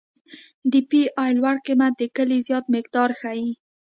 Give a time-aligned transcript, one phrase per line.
[0.71, 3.49] د پی ای لوړ قیمت د کلې زیات مقدار ښیي